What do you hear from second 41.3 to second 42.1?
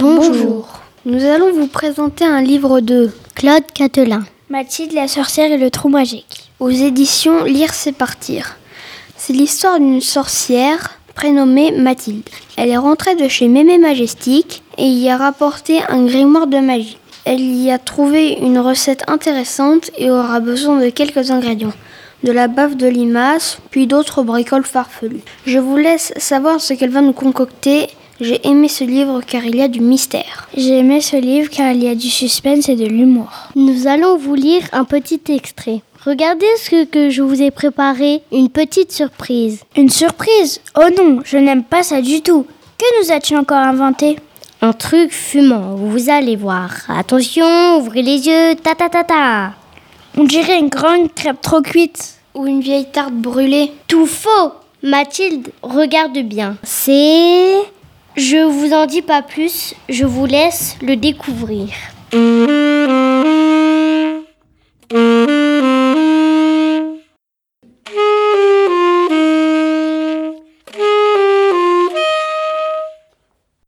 n'aime pas ça